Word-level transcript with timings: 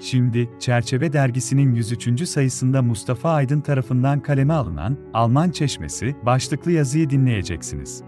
Şimdi, 0.00 0.50
Çerçeve 0.60 1.12
Dergisi'nin 1.12 1.74
103. 1.74 2.28
sayısında 2.28 2.82
Mustafa 2.82 3.30
Aydın 3.30 3.60
tarafından 3.60 4.20
kaleme 4.20 4.54
alınan 4.54 4.96
Alman 5.14 5.50
Çeşmesi 5.50 6.16
başlıklı 6.26 6.72
yazıyı 6.72 7.10
dinleyeceksiniz. 7.10 8.02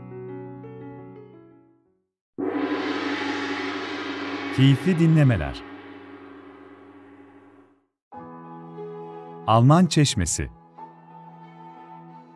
Keyifli 4.57 4.99
dinlemeler. 4.99 5.63
Alman 9.47 9.87
Çeşmesi 9.87 10.49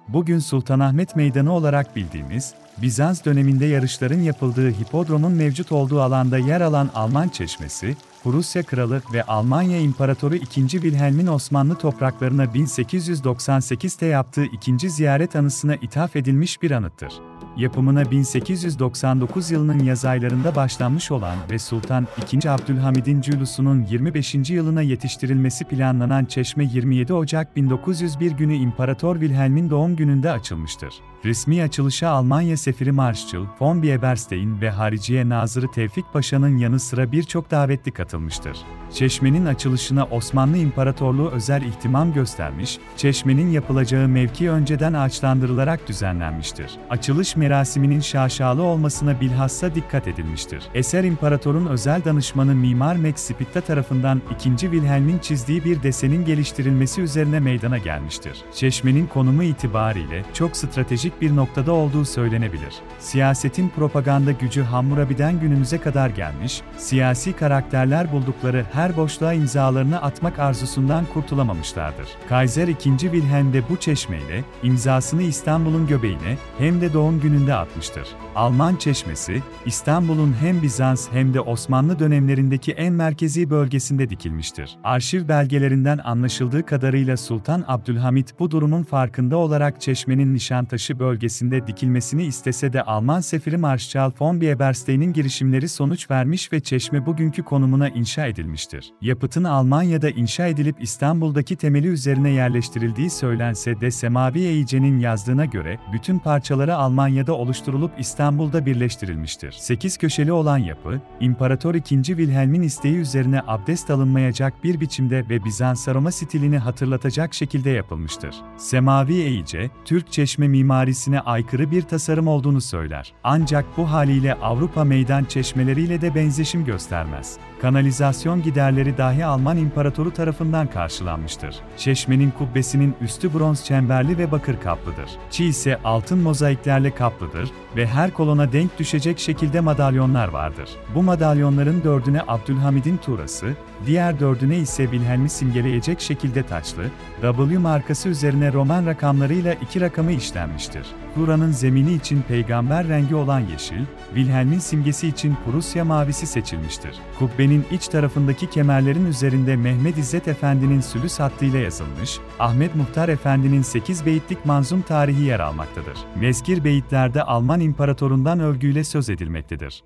Bugün 0.08 0.38
Sultanahmet 0.38 1.16
Meydanı 1.16 1.52
olarak 1.52 1.96
bildiğimiz, 1.96 2.54
Bizans 2.78 3.24
döneminde 3.24 3.66
yarışların 3.66 4.20
yapıldığı 4.20 4.70
hipodromun 4.70 5.32
mevcut 5.32 5.72
olduğu 5.72 6.00
alanda 6.00 6.38
yer 6.38 6.60
alan 6.60 6.90
Alman 6.94 7.28
Çeşmesi, 7.28 7.96
Prusya 8.24 8.62
Kralı 8.62 9.02
ve 9.12 9.22
Almanya 9.22 9.80
İmparatoru 9.80 10.34
II. 10.34 10.68
Wilhelm'in 10.68 11.26
Osmanlı 11.26 11.74
topraklarına 11.74 12.44
1898'te 12.44 14.06
yaptığı 14.06 14.44
ikinci 14.44 14.90
ziyaret 14.90 15.36
anısına 15.36 15.74
ithaf 15.74 16.16
edilmiş 16.16 16.62
bir 16.62 16.70
anıttır 16.70 17.29
yapımına 17.56 18.10
1899 18.10 19.50
yılının 19.50 19.78
yaz 19.78 20.04
aylarında 20.04 20.54
başlanmış 20.54 21.10
olan 21.10 21.36
ve 21.50 21.58
Sultan 21.58 22.06
II. 22.32 22.48
Abdülhamid'in 22.48 23.20
cülusunun 23.20 23.82
25. 23.82 24.34
yılına 24.50 24.82
yetiştirilmesi 24.82 25.64
planlanan 25.64 26.24
çeşme 26.24 26.64
27 26.64 27.12
Ocak 27.12 27.56
1901 27.56 28.32
günü 28.32 28.54
İmparator 28.54 29.20
Wilhelm'in 29.20 29.70
doğum 29.70 29.96
gününde 29.96 30.30
açılmıştır. 30.30 30.94
Resmi 31.24 31.62
açılışa 31.62 32.08
Almanya 32.08 32.56
Sefiri 32.56 32.92
Marschall 32.92 33.46
von 33.60 33.82
Bieberstein 33.82 34.60
ve 34.60 34.70
Hariciye 34.70 35.28
Nazırı 35.28 35.70
Tevfik 35.70 36.12
Paşa'nın 36.12 36.56
yanı 36.58 36.80
sıra 36.80 37.12
birçok 37.12 37.50
davetli 37.50 37.92
katılmıştır. 37.92 38.56
Çeşmenin 38.94 39.46
açılışına 39.46 40.04
Osmanlı 40.04 40.56
İmparatorluğu 40.56 41.30
özel 41.30 41.62
ihtimam 41.62 42.12
göstermiş, 42.12 42.78
çeşmenin 42.96 43.50
yapılacağı 43.50 44.08
mevki 44.08 44.50
önceden 44.50 44.92
ağaçlandırılarak 44.92 45.88
düzenlenmiştir. 45.88 46.70
Açılış 46.90 47.29
merasiminin 47.36 48.00
şaşalı 48.00 48.62
olmasına 48.62 49.20
bilhassa 49.20 49.74
dikkat 49.74 50.08
edilmiştir. 50.08 50.62
Eser 50.74 51.04
imparatorun 51.04 51.66
özel 51.66 52.04
danışmanı 52.04 52.54
Mimar 52.54 52.96
Max 52.96 53.16
Spitta 53.16 53.60
tarafından 53.60 54.22
2. 54.34 54.56
Wilhelm'in 54.58 55.18
çizdiği 55.18 55.64
bir 55.64 55.82
desenin 55.82 56.24
geliştirilmesi 56.24 57.00
üzerine 57.00 57.40
meydana 57.40 57.78
gelmiştir. 57.78 58.44
Çeşmenin 58.54 59.06
konumu 59.06 59.42
itibariyle 59.42 60.24
çok 60.34 60.56
stratejik 60.56 61.20
bir 61.20 61.36
noktada 61.36 61.72
olduğu 61.72 62.04
söylenebilir. 62.04 62.74
Siyasetin 62.98 63.68
propaganda 63.68 64.32
gücü 64.32 64.62
Hammurabi'den 64.62 65.40
günümüze 65.40 65.78
kadar 65.78 66.10
gelmiş, 66.10 66.62
siyasi 66.78 67.32
karakterler 67.32 68.12
buldukları 68.12 68.66
her 68.72 68.96
boşluğa 68.96 69.32
imzalarını 69.32 70.02
atmak 70.02 70.38
arzusundan 70.38 71.04
kurtulamamışlardır. 71.14 72.08
Kaiser 72.28 72.68
II. 72.68 72.98
Wilhelm 72.98 73.52
de 73.52 73.62
bu 73.68 73.76
çeşmeyle 73.76 74.44
imzasını 74.62 75.22
İstanbul'un 75.22 75.86
göbeğine 75.86 76.38
hem 76.58 76.80
de 76.80 76.92
doğum 76.92 77.19
gününde 77.20 77.54
atmıştır. 77.54 78.08
Alman 78.34 78.76
Çeşmesi, 78.76 79.42
İstanbul'un 79.66 80.36
hem 80.40 80.62
Bizans 80.62 81.08
hem 81.12 81.34
de 81.34 81.40
Osmanlı 81.40 81.98
dönemlerindeki 81.98 82.72
en 82.72 82.92
merkezi 82.92 83.50
bölgesinde 83.50 84.10
dikilmiştir. 84.10 84.76
Arşiv 84.84 85.28
belgelerinden 85.28 85.98
anlaşıldığı 85.98 86.66
kadarıyla 86.66 87.16
Sultan 87.16 87.64
Abdülhamit 87.68 88.38
bu 88.38 88.50
durumun 88.50 88.82
farkında 88.82 89.36
olarak 89.36 89.80
Çeşme'nin 89.80 90.34
Nişantaşı 90.34 90.98
bölgesinde 90.98 91.66
dikilmesini 91.66 92.24
istese 92.24 92.72
de 92.72 92.82
Alman 92.82 93.20
sefiri 93.20 93.56
Marschall 93.56 94.10
von 94.20 94.40
Bieberstein'in 94.40 95.12
girişimleri 95.12 95.68
sonuç 95.68 96.10
vermiş 96.10 96.52
ve 96.52 96.60
Çeşme 96.60 97.06
bugünkü 97.06 97.42
konumuna 97.42 97.88
inşa 97.88 98.26
edilmiştir. 98.26 98.92
Yapıtın 99.00 99.44
Almanya'da 99.44 100.10
inşa 100.10 100.46
edilip 100.46 100.76
İstanbul'daki 100.82 101.56
temeli 101.56 101.86
üzerine 101.86 102.30
yerleştirildiği 102.30 103.10
söylense 103.10 103.80
de 103.80 103.90
Semavi 103.90 104.40
Eyice'nin 104.40 104.98
yazdığına 104.98 105.44
göre 105.44 105.78
bütün 105.92 106.18
parçaları 106.18 106.76
Almanya'da 107.10 107.32
oluşturulup 107.32 107.90
İstanbul'da 107.98 108.66
birleştirilmiştir. 108.66 109.52
8 109.52 109.98
köşeli 109.98 110.32
olan 110.32 110.58
yapı, 110.58 111.00
İmparator 111.20 111.74
II. 111.74 112.02
Wilhelm'in 112.04 112.62
isteği 112.62 112.96
üzerine 112.96 113.42
abdest 113.46 113.90
alınmayacak 113.90 114.64
bir 114.64 114.80
biçimde 114.80 115.28
ve 115.28 115.44
Bizans-Roma 115.44 116.12
stilini 116.12 116.58
hatırlatacak 116.58 117.34
şekilde 117.34 117.70
yapılmıştır. 117.70 118.34
Semavi 118.56 119.14
eğice, 119.14 119.70
Türk 119.84 120.12
çeşme 120.12 120.48
mimarisine 120.48 121.20
aykırı 121.20 121.70
bir 121.70 121.82
tasarım 121.82 122.28
olduğunu 122.28 122.60
söyler. 122.60 123.12
Ancak 123.24 123.64
bu 123.76 123.90
haliyle 123.90 124.34
Avrupa 124.34 124.84
meydan 124.84 125.24
çeşmeleriyle 125.24 126.00
de 126.00 126.14
benzeşim 126.14 126.64
göstermez. 126.64 127.38
Kanalizasyon 127.62 128.42
giderleri 128.42 128.98
dahi 128.98 129.24
Alman 129.24 129.56
İmparatoru 129.56 130.10
tarafından 130.10 130.66
karşılanmıştır. 130.66 131.56
Çeşmenin 131.76 132.30
kubbesinin 132.30 132.94
üstü 133.00 133.34
bronz 133.34 133.64
çemberli 133.64 134.18
ve 134.18 134.32
bakır 134.32 134.60
kaplıdır. 134.60 135.10
Çi 135.30 135.44
ise 135.44 135.78
altın 135.84 136.18
mozaiklerle 136.18 136.94
kaplıdır 137.00 137.50
ve 137.76 137.86
her 137.86 138.10
kolona 138.10 138.52
denk 138.52 138.78
düşecek 138.78 139.18
şekilde 139.18 139.60
madalyonlar 139.60 140.28
vardır. 140.28 140.68
Bu 140.94 141.02
madalyonların 141.02 141.84
dördüne 141.84 142.22
Abdülhamid'in 142.28 142.96
tuğrası, 142.96 143.54
diğer 143.86 144.20
dördüne 144.20 144.56
ise 144.56 144.82
Wilhelm'i 144.82 145.28
simgeleyecek 145.28 146.00
şekilde 146.00 146.42
taçlı, 146.42 146.82
W 147.20 147.58
markası 147.58 148.08
üzerine 148.08 148.52
Roman 148.52 148.86
rakamlarıyla 148.86 149.54
iki 149.54 149.80
rakamı 149.80 150.12
işlenmiştir. 150.12 150.86
Tuğranın 151.14 151.52
zemini 151.52 151.94
için 151.94 152.22
peygamber 152.28 152.88
rengi 152.88 153.14
olan 153.14 153.40
yeşil, 153.40 153.84
Wilhelm'in 154.14 154.58
simgesi 154.58 155.08
için 155.08 155.36
Prusya 155.44 155.84
mavisi 155.84 156.26
seçilmiştir. 156.26 156.94
Kubbenin 157.18 157.64
iç 157.70 157.88
tarafındaki 157.88 158.50
kemerlerin 158.50 159.06
üzerinde 159.06 159.56
Mehmet 159.56 159.98
İzzet 159.98 160.28
Efendi'nin 160.28 160.80
sülüs 160.80 161.20
hattıyla 161.20 161.58
yazılmış, 161.58 162.18
Ahmet 162.38 162.74
Muhtar 162.74 163.08
Efendi'nin 163.08 163.62
8 163.62 164.06
beyitlik 164.06 164.46
manzum 164.46 164.82
tarihi 164.82 165.22
yer 165.22 165.40
almaktadır. 165.40 165.98
Mezkir 166.16 166.64
beyitlerde 166.90 167.22
Alman 167.22 167.60
İmparatorundan 167.60 168.40
övgüyle 168.40 168.84
söz 168.84 169.10
edilmektedir. 169.10 169.82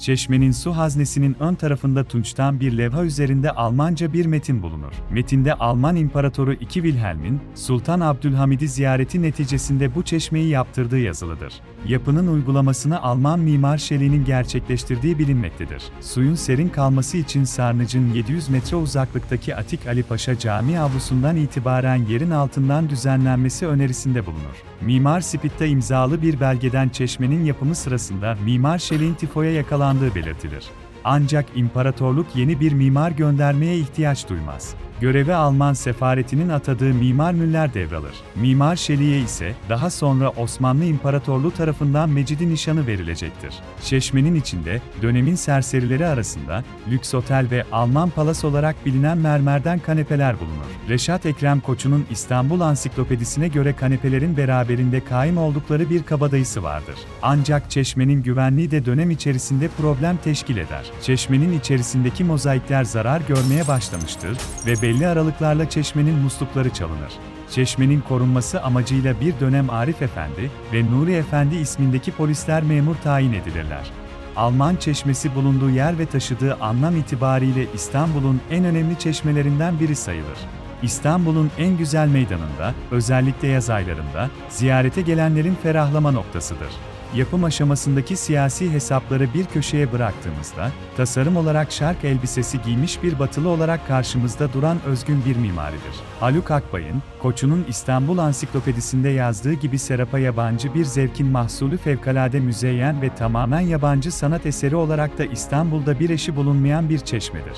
Çeşmenin 0.00 0.52
su 0.52 0.76
haznesinin 0.76 1.36
ön 1.40 1.54
tarafında 1.54 2.04
tunçtan 2.04 2.60
bir 2.60 2.78
levha 2.78 3.04
üzerinde 3.04 3.50
Almanca 3.50 4.12
bir 4.12 4.26
metin 4.26 4.62
bulunur. 4.62 4.92
Metinde 5.10 5.54
Alman 5.54 5.96
İmparatoru 5.96 6.52
II 6.52 6.66
Wilhelm'in, 6.66 7.40
Sultan 7.54 8.00
Abdülhamid'i 8.00 8.68
ziyareti 8.68 9.22
neticesinde 9.22 9.94
bu 9.94 10.02
çeşmeyi 10.02 10.48
yaptırdığı 10.48 10.98
yazılıdır. 10.98 11.54
Yapının 11.86 12.26
uygulamasını 12.26 13.02
Alman 13.02 13.40
mimar 13.40 13.78
Şeli'nin 13.78 14.24
gerçekleştirdiği 14.24 15.18
bilinmektedir. 15.18 15.82
Suyun 16.00 16.34
serin 16.34 16.68
kalması 16.68 17.16
için 17.16 17.44
Sarnıc'ın 17.44 18.12
700 18.14 18.48
metre 18.48 18.76
uzaklıktaki 18.76 19.56
Atik 19.56 19.86
Ali 19.86 20.02
Paşa 20.02 20.38
Camii 20.38 20.78
avlusundan 20.78 21.36
itibaren 21.36 22.06
yerin 22.08 22.30
altından 22.30 22.90
düzenlenmesi 22.90 23.66
önerisinde 23.66 24.26
bulunur. 24.26 24.64
Mimar 24.80 25.20
Spitta 25.20 25.66
imzalı 25.66 26.22
bir 26.22 26.40
belgeden 26.40 26.88
çeşmenin 26.88 27.44
yapımı 27.44 27.74
sırasında 27.74 28.36
Mimar 28.44 28.78
Şeli'nin 28.78 29.14
tifoya 29.14 29.52
yakalandığı 29.52 29.89
belirtilir. 30.14 30.64
Ancak 31.04 31.46
imparatorluk 31.54 32.26
yeni 32.34 32.60
bir 32.60 32.72
mimar 32.72 33.10
göndermeye 33.10 33.78
ihtiyaç 33.78 34.28
duymaz 34.28 34.74
görevi 35.00 35.34
Alman 35.34 35.72
sefaretinin 35.72 36.48
atadığı 36.48 36.94
Mimar 36.94 37.32
Müller 37.32 37.74
devralır. 37.74 38.12
Mimar 38.34 38.76
Şeli'ye 38.76 39.20
ise 39.20 39.54
daha 39.68 39.90
sonra 39.90 40.28
Osmanlı 40.28 40.84
İmparatorluğu 40.84 41.50
tarafından 41.50 42.10
Mecidi 42.10 42.48
nişanı 42.48 42.86
verilecektir. 42.86 43.54
Çeşmenin 43.84 44.34
içinde 44.34 44.80
dönemin 45.02 45.34
serserileri 45.34 46.06
arasında 46.06 46.64
lüks 46.90 47.14
otel 47.14 47.46
ve 47.50 47.64
Alman 47.72 48.10
palas 48.10 48.44
olarak 48.44 48.86
bilinen 48.86 49.18
mermerden 49.18 49.78
kanepeler 49.78 50.40
bulunur. 50.40 50.88
Reşat 50.88 51.26
Ekrem 51.26 51.60
Koçu'nun 51.60 52.06
İstanbul 52.10 52.60
Ansiklopedisine 52.60 53.48
göre 53.48 53.72
kanepelerin 53.72 54.36
beraberinde 54.36 55.04
kaim 55.04 55.38
oldukları 55.38 55.90
bir 55.90 56.02
kabadayısı 56.02 56.62
vardır. 56.62 56.96
Ancak 57.22 57.70
çeşmenin 57.70 58.22
güvenliği 58.22 58.70
de 58.70 58.84
dönem 58.86 59.10
içerisinde 59.10 59.68
problem 59.68 60.16
teşkil 60.16 60.56
eder. 60.56 60.89
Çeşmenin 61.02 61.58
içerisindeki 61.58 62.24
mozaikler 62.24 62.84
zarar 62.84 63.20
görmeye 63.28 63.68
başlamıştır 63.68 64.38
ve 64.66 64.82
belli 64.82 65.06
aralıklarla 65.08 65.70
çeşmenin 65.70 66.14
muslukları 66.14 66.70
çalınır. 66.70 67.12
Çeşmenin 67.50 68.00
korunması 68.00 68.62
amacıyla 68.62 69.20
bir 69.20 69.40
dönem 69.40 69.70
Arif 69.70 70.02
Efendi 70.02 70.50
ve 70.72 70.84
Nuri 70.84 71.12
Efendi 71.12 71.56
ismindeki 71.56 72.12
polisler 72.12 72.62
memur 72.62 72.94
tayin 72.94 73.32
edilirler. 73.32 73.90
Alman 74.36 74.76
çeşmesi 74.76 75.34
bulunduğu 75.34 75.70
yer 75.70 75.98
ve 75.98 76.06
taşıdığı 76.06 76.54
anlam 76.54 76.96
itibariyle 76.96 77.66
İstanbul'un 77.74 78.40
en 78.50 78.64
önemli 78.64 78.98
çeşmelerinden 78.98 79.80
biri 79.80 79.96
sayılır. 79.96 80.38
İstanbul'un 80.82 81.50
en 81.58 81.78
güzel 81.78 82.08
meydanında, 82.08 82.74
özellikle 82.90 83.48
yaz 83.48 83.70
aylarında, 83.70 84.30
ziyarete 84.48 85.02
gelenlerin 85.02 85.54
ferahlama 85.62 86.10
noktasıdır 86.10 86.89
yapım 87.14 87.44
aşamasındaki 87.44 88.16
siyasi 88.16 88.70
hesapları 88.70 89.34
bir 89.34 89.44
köşeye 89.44 89.92
bıraktığımızda, 89.92 90.70
tasarım 90.96 91.36
olarak 91.36 91.72
şark 91.72 92.04
elbisesi 92.04 92.62
giymiş 92.62 93.02
bir 93.02 93.18
batılı 93.18 93.48
olarak 93.48 93.86
karşımızda 93.86 94.52
duran 94.52 94.78
özgün 94.86 95.24
bir 95.24 95.36
mimaridir. 95.36 95.94
Haluk 96.20 96.50
Akbay'ın, 96.50 97.02
Koçu'nun 97.22 97.64
İstanbul 97.68 98.18
Ansiklopedisinde 98.18 99.08
yazdığı 99.08 99.52
gibi 99.52 99.78
Serap'a 99.78 100.18
yabancı 100.18 100.74
bir 100.74 100.84
zevkin 100.84 101.26
mahsulü 101.26 101.76
fevkalade 101.76 102.40
müzeyyen 102.40 103.02
ve 103.02 103.14
tamamen 103.14 103.60
yabancı 103.60 104.12
sanat 104.12 104.46
eseri 104.46 104.76
olarak 104.76 105.18
da 105.18 105.24
İstanbul'da 105.24 106.00
bir 106.00 106.10
eşi 106.10 106.36
bulunmayan 106.36 106.88
bir 106.88 106.98
çeşmedir. 106.98 107.56